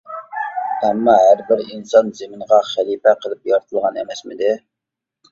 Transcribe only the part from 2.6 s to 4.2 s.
خەلىپە قىلىپ يارىتىلغان